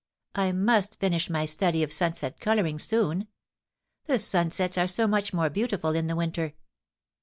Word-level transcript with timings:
I 0.33 0.51
must 0.51 0.99
finish 0.99 1.29
my 1.29 1.45
study 1.45 1.83
of 1.83 1.93
sunset 1.93 2.39
colouring 2.39 2.79
soon; 2.79 3.27
the 4.05 4.17
sunsets 4.17 4.75
are 4.75 4.87
so 4.87 5.05
much 5.05 5.31
more 5.31 5.51
beautiful 5.51 5.91
in 5.93 6.07
the 6.07 6.15
winter. 6.15 6.55